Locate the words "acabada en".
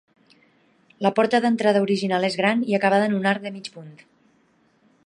2.79-3.15